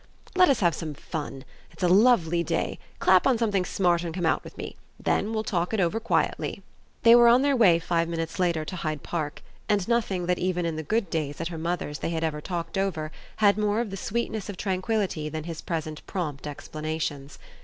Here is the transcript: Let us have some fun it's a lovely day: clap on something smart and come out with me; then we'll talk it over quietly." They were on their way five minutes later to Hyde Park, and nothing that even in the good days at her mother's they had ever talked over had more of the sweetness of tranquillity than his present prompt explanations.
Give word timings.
Let 0.35 0.49
us 0.49 0.61
have 0.61 0.73
some 0.73 0.95
fun 0.95 1.45
it's 1.69 1.83
a 1.83 1.87
lovely 1.87 2.43
day: 2.43 2.79
clap 2.97 3.27
on 3.27 3.37
something 3.37 3.63
smart 3.63 4.03
and 4.03 4.15
come 4.15 4.25
out 4.25 4.43
with 4.43 4.57
me; 4.57 4.75
then 4.99 5.31
we'll 5.31 5.43
talk 5.43 5.75
it 5.75 5.79
over 5.79 5.99
quietly." 5.99 6.63
They 7.03 7.13
were 7.13 7.27
on 7.27 7.43
their 7.43 7.55
way 7.55 7.77
five 7.77 8.09
minutes 8.09 8.39
later 8.39 8.65
to 8.65 8.77
Hyde 8.77 9.03
Park, 9.03 9.43
and 9.69 9.87
nothing 9.87 10.25
that 10.25 10.39
even 10.39 10.65
in 10.65 10.75
the 10.75 10.81
good 10.81 11.11
days 11.11 11.39
at 11.39 11.49
her 11.49 11.57
mother's 11.59 11.99
they 11.99 12.09
had 12.09 12.23
ever 12.23 12.41
talked 12.41 12.79
over 12.79 13.11
had 13.35 13.59
more 13.59 13.79
of 13.79 13.91
the 13.91 13.95
sweetness 13.95 14.49
of 14.49 14.57
tranquillity 14.57 15.29
than 15.29 15.43
his 15.43 15.61
present 15.61 16.03
prompt 16.07 16.47
explanations. 16.47 17.37